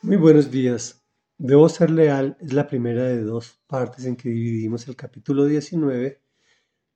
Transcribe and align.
Muy 0.00 0.16
buenos 0.16 0.52
días. 0.52 1.04
Debo 1.38 1.68
ser 1.68 1.90
leal 1.90 2.36
es 2.40 2.52
la 2.52 2.68
primera 2.68 3.02
de 3.02 3.20
dos 3.24 3.60
partes 3.66 4.04
en 4.04 4.14
que 4.14 4.28
dividimos 4.28 4.86
el 4.86 4.94
capítulo 4.94 5.44
19 5.44 6.22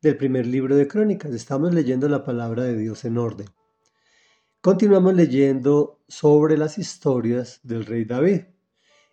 del 0.01 0.17
primer 0.17 0.47
libro 0.47 0.77
de 0.77 0.87
Crónicas. 0.87 1.35
Estamos 1.35 1.75
leyendo 1.75 2.09
la 2.09 2.23
palabra 2.23 2.63
de 2.63 2.77
Dios 2.77 3.05
en 3.05 3.19
orden. 3.19 3.49
Continuamos 4.61 5.15
leyendo 5.15 6.05
sobre 6.07 6.57
las 6.57 6.79
historias 6.79 7.59
del 7.65 7.87
rey 7.87 8.05
David 8.05 8.43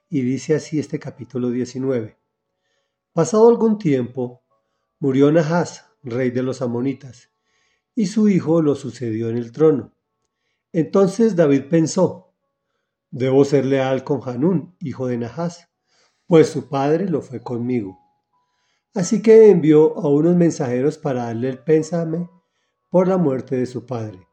y 0.07 0.21
dice 0.21 0.53
así 0.53 0.77
este 0.77 0.99
capítulo 0.99 1.49
19. 1.49 2.15
Pasado 3.11 3.49
algún 3.49 3.79
tiempo, 3.79 4.43
murió 4.99 5.31
Nahas, 5.31 5.85
rey 6.03 6.29
de 6.29 6.43
los 6.43 6.61
amonitas, 6.61 7.31
y 7.95 8.05
su 8.05 8.29
hijo 8.29 8.61
lo 8.61 8.75
sucedió 8.75 9.31
en 9.31 9.37
el 9.37 9.51
trono. 9.51 9.95
Entonces 10.71 11.35
David 11.35 11.63
pensó, 11.71 12.28
Debo 13.11 13.43
ser 13.43 13.65
leal 13.65 14.03
con 14.03 14.21
Hanún, 14.23 14.75
hijo 14.79 15.07
de 15.07 15.17
Nahas, 15.17 15.67
pues 16.27 16.49
su 16.49 16.69
padre 16.69 17.09
lo 17.09 17.21
fue 17.21 17.41
conmigo. 17.41 17.97
Así 18.93 19.21
que 19.21 19.49
envió 19.49 19.97
a 19.97 20.07
unos 20.09 20.35
mensajeros 20.35 20.97
para 20.97 21.25
darle 21.25 21.49
el 21.49 21.59
pésame 21.59 22.29
por 22.89 23.07
la 23.07 23.17
muerte 23.17 23.55
de 23.55 23.65
su 23.65 23.85
padre. 23.85 24.27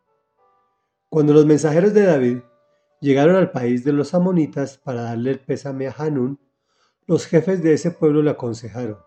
Cuando 1.09 1.33
los 1.33 1.47
mensajeros 1.47 1.95
de 1.95 2.03
David 2.03 2.39
llegaron 3.01 3.37
al 3.37 3.51
país 3.51 3.85
de 3.85 3.93
los 3.93 4.13
amonitas 4.13 4.77
para 4.77 5.03
darle 5.03 5.31
el 5.31 5.41
pésame 5.41 5.87
a 5.87 5.95
Hanún, 5.97 6.39
los 7.07 7.27
jefes 7.27 7.63
de 7.63 7.73
ese 7.73 7.93
pueblo 7.93 8.23
le 8.23 8.31
aconsejaron, 8.31 8.99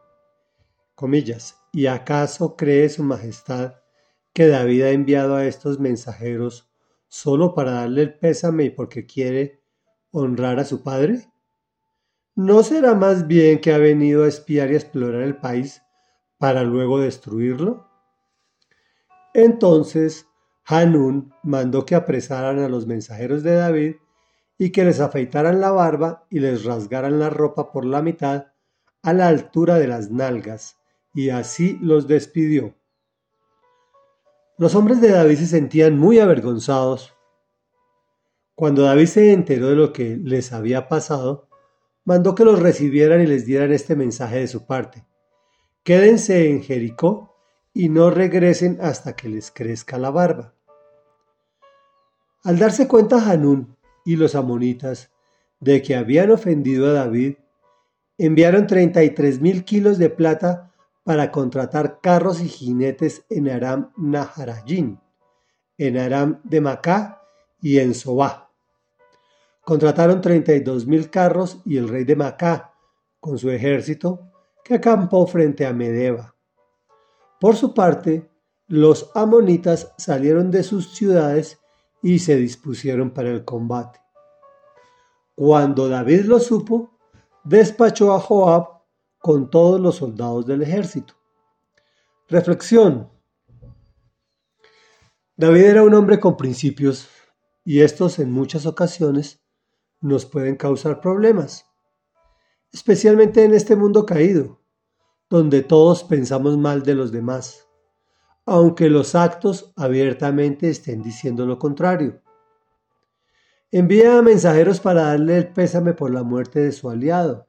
comillas, 0.95 1.58
¿y 1.73 1.88
acaso 1.88 2.55
cree 2.55 2.89
su 2.89 3.03
majestad 3.03 3.75
que 4.33 4.47
David 4.47 4.81
ha 4.83 4.89
enviado 4.91 5.36
a 5.36 5.45
estos 5.45 5.80
mensajeros 5.80 6.72
solo 7.08 7.53
para 7.53 7.72
darle 7.72 8.03
el 8.03 8.17
pésame 8.17 8.66
y 8.66 8.70
porque 8.70 9.05
quiere 9.05 9.59
honrar 10.12 10.59
a 10.59 10.66
su 10.66 10.84
padre? 10.84 11.30
¿No 12.36 12.63
será 12.63 12.95
más 12.95 13.27
bien 13.27 13.59
que 13.59 13.73
ha 13.73 13.78
venido 13.78 14.23
a 14.23 14.28
espiar 14.28 14.72
y 14.72 14.75
a 14.75 14.78
explorar 14.78 15.22
el 15.22 15.38
país 15.38 15.81
para 16.38 16.64
luego 16.64 17.00
destruirlo? 17.00 17.88
Entonces 19.33 20.25
Hanún 20.66 21.33
mandó 21.44 21.86
que 21.86 21.95
apresaran 21.95 22.59
a 22.59 22.70
los 22.70 22.88
mensajeros 22.88 23.44
de 23.44 23.56
David 23.56 23.95
y 24.58 24.72
que 24.72 24.83
les 24.83 25.00
afeitaran 25.00 25.61
la 25.61 25.72
barba 25.72 26.26
y 26.30 26.39
les 26.39 26.64
rasgaran 26.64 27.20
la 27.20 27.30
ropa 27.30 27.72
por 27.72 27.86
la 27.86 28.02
mitad 28.02 28.48
a 29.02 29.14
la 29.14 29.28
altura 29.28 29.76
de 29.76 29.88
las 29.88 30.11
nalgas, 30.11 30.78
y 31.14 31.30
así 31.30 31.80
los 31.81 32.08
despidió. 32.08 32.76
Los 34.58 34.76
hombres 34.76 35.00
de 35.00 35.09
David 35.09 35.38
se 35.38 35.48
sentían 35.48 35.98
muy 35.98 36.20
avergonzados 36.20 37.14
cuando 38.59 38.81
David 38.81 39.05
se 39.05 39.31
enteró 39.31 39.69
de 39.69 39.77
lo 39.77 39.93
que 39.93 40.17
les 40.17 40.52
había 40.52 40.89
pasado, 40.89 41.47
mandó 42.03 42.35
que 42.35 42.43
los 42.43 42.59
recibieran 42.59 43.21
y 43.21 43.25
les 43.25 43.45
dieran 43.45 43.71
este 43.71 43.95
mensaje 43.95 44.39
de 44.39 44.47
su 44.49 44.65
parte. 44.65 45.05
Quédense 45.81 46.49
en 46.49 46.61
Jericó 46.61 47.37
y 47.73 47.87
no 47.87 48.09
regresen 48.09 48.77
hasta 48.81 49.15
que 49.15 49.30
les 49.30 49.49
crezca 49.49 49.97
la 49.97 50.09
barba. 50.09 50.55
Al 52.43 52.59
darse 52.59 52.89
cuenta 52.89 53.31
Hanún 53.31 53.77
y 54.03 54.17
los 54.17 54.35
amonitas 54.35 55.09
de 55.61 55.81
que 55.81 55.95
habían 55.95 56.30
ofendido 56.30 56.89
a 56.89 56.91
David, 56.91 57.35
enviaron 58.17 58.67
33 58.67 59.39
mil 59.39 59.63
kilos 59.63 59.97
de 59.97 60.09
plata 60.09 60.73
para 61.05 61.31
contratar 61.31 62.02
carros 62.02 62.41
y 62.41 62.49
jinetes 62.49 63.23
en 63.30 63.47
Aram 63.47 63.93
Naharayín, 63.95 64.99
en 65.77 65.97
Aram 65.97 66.41
de 66.43 66.59
Macá 66.59 67.21
y 67.61 67.80
en 67.80 67.93
Sobá 67.93 68.47
contrataron 69.70 70.20
32 70.20 70.88
mil 70.88 71.12
carros 71.12 71.59
y 71.64 71.78
el 71.78 71.88
rey 71.88 72.03
de 72.03 72.16
Macá, 72.16 72.73
con 73.20 73.38
su 73.38 73.52
ejército, 73.52 74.31
que 74.64 74.73
acampó 74.73 75.28
frente 75.28 75.64
a 75.67 75.73
Medeba. 75.73 76.34
Por 77.39 77.55
su 77.55 77.71
parte, 77.76 78.32
los 78.66 79.11
amonitas 79.14 79.93
salieron 79.95 80.49
de 80.49 80.64
sus 80.64 80.95
ciudades 80.95 81.60
y 82.02 82.17
se 82.17 82.36
dispusieron 82.36 83.11
para 83.11 83.30
el 83.30 83.45
combate. 83.45 83.99
Cuando 85.36 85.88
David 85.88 86.22
lo 86.22 86.39
supo, 86.39 86.98
despachó 87.43 88.16
a 88.16 88.20
Joab 88.20 88.82
con 89.20 89.52
todos 89.52 89.80
los 89.80 89.98
soldados 89.98 90.48
del 90.48 90.64
ejército. 90.64 91.14
Reflexión. 92.27 93.08
David 95.38 95.64
era 95.64 95.83
un 95.83 95.93
hombre 95.93 96.20
con 96.20 96.38
principios 96.38 97.08
y 97.64 97.82
estos 97.82 98.17
en 98.17 98.32
muchas 98.32 98.66
ocasiones 98.66 99.39
nos 100.02 100.26
pueden 100.26 100.55
causar 100.55 101.02
problemas, 101.02 101.65
especialmente 102.71 103.43
en 103.43 103.54
este 103.54 103.76
mundo 103.76 104.05
caído, 104.05 104.60
donde 105.30 105.61
todos 105.61 106.04
pensamos 106.04 106.58
mal 106.58 106.83
de 106.83 106.95
los 106.95 107.11
demás, 107.11 107.67
aunque 108.45 108.89
los 108.89 109.15
actos 109.15 109.71
abiertamente 109.76 110.70
estén 110.70 111.04
diciendo 111.04 111.45
lo 111.45 111.60
contrario. 111.60 112.21
Envía 113.71 114.21
mensajeros 114.21 114.80
para 114.80 115.04
darle 115.04 115.37
el 115.37 115.54
pésame 115.54 115.93
por 115.93 116.11
la 116.11 116.23
muerte 116.23 116.60
de 116.60 116.71
su 116.71 116.89
aliado, 116.89 117.48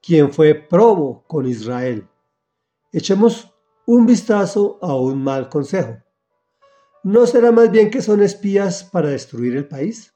quien 0.00 0.32
fue 0.32 0.54
probo 0.54 1.24
con 1.26 1.46
Israel. 1.46 2.08
Echemos 2.92 3.52
un 3.86 4.06
vistazo 4.06 4.78
a 4.80 4.94
un 4.94 5.22
mal 5.22 5.48
consejo. 5.48 5.96
¿No 7.02 7.26
será 7.26 7.50
más 7.50 7.70
bien 7.72 7.90
que 7.90 8.00
son 8.00 8.22
espías 8.22 8.84
para 8.84 9.08
destruir 9.08 9.56
el 9.56 9.66
país? 9.66 10.14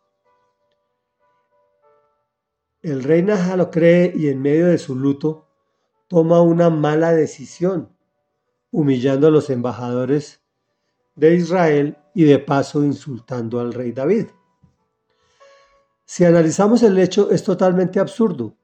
El 2.86 3.02
rey 3.02 3.20
Naja 3.20 3.56
lo 3.56 3.72
cree 3.72 4.12
y 4.14 4.28
en 4.28 4.40
medio 4.40 4.68
de 4.68 4.78
su 4.78 4.94
luto 4.94 5.48
toma 6.06 6.40
una 6.40 6.70
mala 6.70 7.10
decisión, 7.10 7.88
humillando 8.70 9.26
a 9.26 9.30
los 9.32 9.50
embajadores 9.50 10.38
de 11.16 11.34
Israel 11.34 11.98
y 12.14 12.22
de 12.22 12.38
paso 12.38 12.84
insultando 12.84 13.58
al 13.58 13.72
rey 13.72 13.90
David. 13.90 14.26
Si 16.04 16.24
analizamos 16.24 16.84
el 16.84 16.96
hecho 16.98 17.32
es 17.32 17.42
totalmente 17.42 17.98
absurdo, 17.98 18.54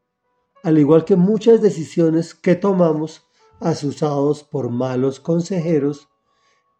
al 0.62 0.78
igual 0.78 1.04
que 1.04 1.16
muchas 1.16 1.60
decisiones 1.60 2.33
que 2.33 2.54
tomamos 2.54 3.27
asusados 3.59 4.44
por 4.44 4.71
malos 4.71 5.19
consejeros 5.19 6.09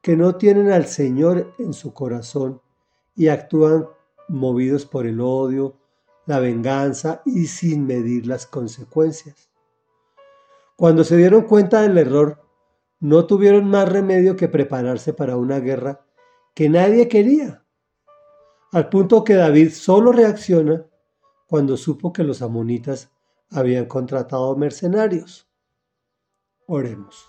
que 0.01 0.17
no 0.17 0.37
tienen 0.37 0.71
al 0.71 0.87
Señor 0.87 1.53
en 1.59 1.73
su 1.73 1.93
corazón 1.93 2.63
y 3.17 3.27
actúan 3.27 3.89
movidos 4.29 4.87
por 4.87 5.09
el 5.09 5.21
odio, 5.21 5.82
la 6.27 6.39
venganza 6.39 7.23
y 7.25 7.47
sin 7.47 7.87
medir 7.87 8.27
las 8.27 8.47
consecuencias. 8.47 9.51
Cuando 10.77 11.05
se 11.05 11.17
dieron 11.17 11.43
cuenta 11.43 11.83
del 11.83 11.99
error, 11.99 12.43
no 13.01 13.27
tuvieron 13.27 13.69
más 13.69 13.89
remedio 13.89 14.37
que 14.37 14.49
prepararse 14.49 15.13
para 15.13 15.37
una 15.37 15.59
guerra 15.59 16.07
que 16.55 16.69
nadie 16.69 17.09
quería, 17.09 17.65
al 18.71 18.89
punto 18.89 19.25
que 19.25 19.35
David 19.35 19.71
solo 19.71 20.13
reacciona 20.13 20.87
cuando 21.47 21.77
supo 21.77 22.13
que 22.13 22.25
los 22.25 22.41
amonitas 22.41 23.11
habían 23.51 23.85
contratado 23.85 24.57
mercenarios. 24.57 25.47
Oremos. 26.67 27.29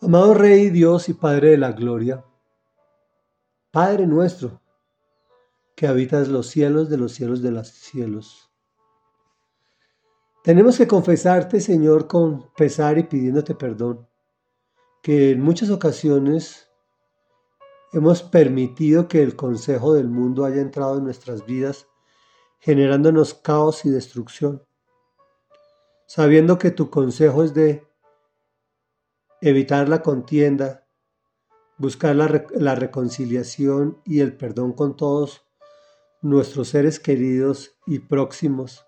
Amado 0.00 0.32
Rey, 0.32 0.70
Dios 0.70 1.08
y 1.08 1.14
Padre 1.14 1.50
de 1.50 1.58
la 1.58 1.72
Gloria, 1.72 2.24
Padre 3.70 4.06
nuestro, 4.06 4.61
que 5.74 5.86
habitas 5.86 6.28
los 6.28 6.48
cielos 6.48 6.90
de 6.90 6.96
los 6.96 7.12
cielos 7.12 7.42
de 7.42 7.50
los 7.50 7.68
cielos. 7.68 8.50
Tenemos 10.44 10.76
que 10.76 10.88
confesarte, 10.88 11.60
Señor, 11.60 12.08
con 12.08 12.52
pesar 12.54 12.98
y 12.98 13.04
pidiéndote 13.04 13.54
perdón, 13.54 14.08
que 15.02 15.30
en 15.30 15.40
muchas 15.40 15.70
ocasiones 15.70 16.68
hemos 17.92 18.22
permitido 18.22 19.06
que 19.06 19.22
el 19.22 19.36
consejo 19.36 19.94
del 19.94 20.08
mundo 20.08 20.44
haya 20.44 20.60
entrado 20.60 20.98
en 20.98 21.04
nuestras 21.04 21.46
vidas, 21.46 21.86
generándonos 22.58 23.34
caos 23.34 23.84
y 23.84 23.90
destrucción, 23.90 24.64
sabiendo 26.06 26.58
que 26.58 26.70
tu 26.70 26.90
consejo 26.90 27.44
es 27.44 27.54
de 27.54 27.86
evitar 29.40 29.88
la 29.88 30.02
contienda, 30.02 30.86
buscar 31.78 32.16
la, 32.16 32.46
la 32.52 32.74
reconciliación 32.74 34.00
y 34.04 34.20
el 34.20 34.36
perdón 34.36 34.72
con 34.72 34.96
todos 34.96 35.44
nuestros 36.22 36.68
seres 36.68 37.00
queridos 37.00 37.76
y 37.86 37.98
próximos, 37.98 38.86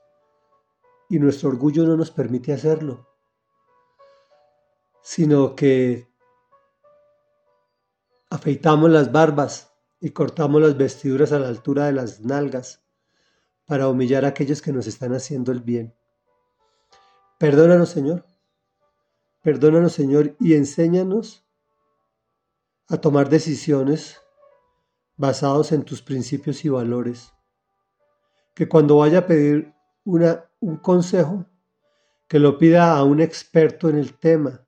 y 1.08 1.18
nuestro 1.18 1.50
orgullo 1.50 1.84
no 1.84 1.96
nos 1.96 2.10
permite 2.10 2.52
hacerlo, 2.52 3.08
sino 5.02 5.54
que 5.54 6.08
afeitamos 8.30 8.90
las 8.90 9.12
barbas 9.12 9.72
y 10.00 10.10
cortamos 10.10 10.62
las 10.62 10.76
vestiduras 10.76 11.32
a 11.32 11.38
la 11.38 11.48
altura 11.48 11.86
de 11.86 11.92
las 11.92 12.20
nalgas 12.20 12.82
para 13.66 13.88
humillar 13.88 14.24
a 14.24 14.28
aquellos 14.28 14.62
que 14.62 14.72
nos 14.72 14.86
están 14.86 15.12
haciendo 15.12 15.52
el 15.52 15.60
bien. 15.60 15.94
Perdónanos, 17.38 17.90
Señor. 17.90 18.24
Perdónanos, 19.42 19.92
Señor, 19.92 20.36
y 20.40 20.54
enséñanos 20.54 21.44
a 22.88 22.98
tomar 22.98 23.28
decisiones 23.28 24.20
basados 25.16 25.72
en 25.72 25.84
tus 25.84 26.02
principios 26.02 26.64
y 26.64 26.68
valores. 26.68 27.32
que 28.54 28.68
cuando 28.68 28.98
vaya 28.98 29.18
a 29.18 29.26
pedir 29.26 29.74
una, 30.04 30.44
un 30.60 30.76
consejo, 30.76 31.44
que 32.28 32.38
lo 32.38 32.56
pida 32.56 32.96
a 32.96 33.02
un 33.02 33.20
experto 33.20 33.88
en 33.88 33.98
el 33.98 34.14
tema 34.18 34.66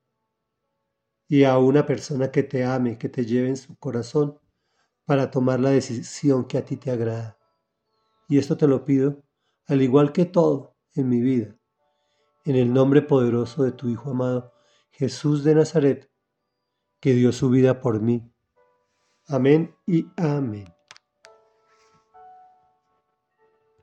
y 1.27 1.43
a 1.43 1.57
una 1.57 1.85
persona 1.85 2.31
que 2.31 2.43
te 2.43 2.65
ame, 2.65 2.97
que 2.97 3.09
te 3.09 3.25
lleve 3.25 3.49
en 3.49 3.57
su 3.57 3.77
corazón 3.77 4.39
para 5.05 5.31
tomar 5.31 5.59
la 5.61 5.69
decisión 5.69 6.45
que 6.45 6.57
a 6.57 6.65
ti 6.65 6.75
te 6.75 6.91
agrada. 6.91 7.37
Y 8.27 8.37
esto 8.37 8.57
te 8.57 8.67
lo 8.67 8.83
pido, 8.83 9.23
al 9.67 9.81
igual 9.81 10.11
que 10.11 10.25
todo 10.25 10.75
en 10.93 11.07
mi 11.07 11.21
vida, 11.21 11.57
en 12.43 12.55
el 12.57 12.73
nombre 12.73 13.01
poderoso 13.01 13.63
de 13.63 13.71
tu 13.71 13.87
Hijo 13.89 14.11
amado, 14.11 14.53
Jesús 14.91 15.43
de 15.45 15.55
Nazaret, 15.55 16.11
que 16.99 17.13
dio 17.13 17.31
su 17.31 17.49
vida 17.49 17.79
por 17.79 18.01
mí. 18.01 18.33
Amén 19.29 19.75
y 19.85 20.07
amén. 20.15 20.76